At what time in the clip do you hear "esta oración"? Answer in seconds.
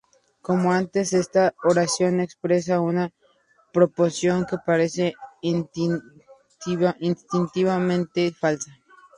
1.13-2.21